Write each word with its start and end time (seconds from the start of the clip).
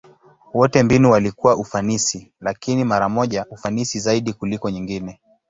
Wote 0.53 0.83
mbinu 0.83 1.11
walikuwa 1.11 1.55
ufanisi, 1.57 2.31
lakini 2.39 2.83
mara 2.83 3.09
moja 3.09 3.45
ufanisi 3.51 3.99
zaidi 3.99 4.33
kuliko 4.33 4.69
nyingine. 4.69 5.19